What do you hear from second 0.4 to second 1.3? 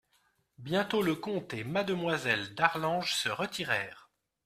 Bientôt le